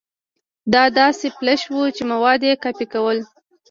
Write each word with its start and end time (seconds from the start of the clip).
دا 0.73 0.83
داسې 0.99 1.27
فلش 1.37 1.61
و 1.73 1.81
چې 1.95 2.03
مواد 2.11 2.41
يې 2.47 2.53
کاپي 2.63 2.85
کول. 2.93 3.17